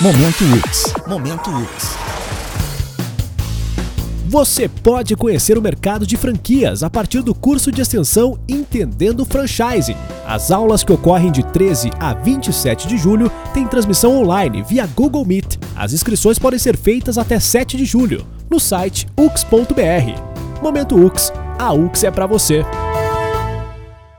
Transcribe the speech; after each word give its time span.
Momento 0.00 0.44
UX. 0.44 0.92
Momento 1.06 1.50
UX. 1.50 1.96
Você 4.26 4.68
pode 4.68 5.14
conhecer 5.14 5.56
o 5.56 5.62
mercado 5.62 6.04
de 6.04 6.16
franquias 6.16 6.82
a 6.82 6.90
partir 6.90 7.22
do 7.22 7.32
curso 7.32 7.70
de 7.70 7.80
extensão 7.80 8.36
Entendendo 8.48 9.24
Franchising. 9.24 9.96
As 10.26 10.50
aulas 10.50 10.82
que 10.82 10.92
ocorrem 10.92 11.30
de 11.30 11.44
13 11.44 11.90
a 12.00 12.12
27 12.12 12.88
de 12.88 12.98
julho 12.98 13.30
têm 13.54 13.68
transmissão 13.68 14.20
online 14.20 14.64
via 14.68 14.84
Google 14.84 15.24
Meet. 15.24 15.58
As 15.76 15.92
inscrições 15.92 16.40
podem 16.40 16.58
ser 16.58 16.76
feitas 16.76 17.16
até 17.16 17.38
7 17.38 17.76
de 17.76 17.84
julho 17.84 18.26
no 18.50 18.58
site 18.58 19.06
ux.br. 19.16 20.60
Momento 20.60 20.96
UX, 20.96 21.32
a 21.56 21.72
UX 21.72 22.02
é 22.02 22.10
para 22.10 22.26
você. 22.26 22.64